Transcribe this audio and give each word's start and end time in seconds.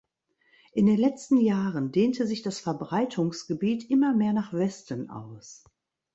In 0.73 0.87
den 0.87 0.97
letzten 0.97 1.37
Jahren 1.39 1.91
dehnte 1.91 2.25
sich 2.25 2.41
das 2.41 2.59
Verbreitungsgebiet 2.59 3.87
immer 3.91 4.15
mehr 4.15 4.33
nach 4.33 4.51
Westen 4.51 5.11
aus. 5.11 5.63